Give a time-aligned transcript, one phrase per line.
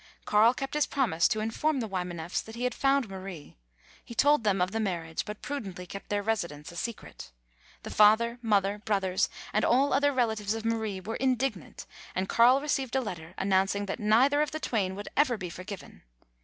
[0.25, 3.55] Carl kept his promise to inform the Wymaneflfs that he had found Marie.
[4.03, 7.31] He told them of the marriage, but prudently kept their residence a secret.
[7.83, 11.85] The father, mother, brothers, and all other relatives of Marie were indignant,
[12.15, 16.01] and Carl received a letter, announcing that neither of the twain would ever be forgiven.